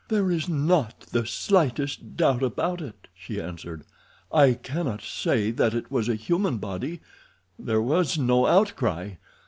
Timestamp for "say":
5.03-5.51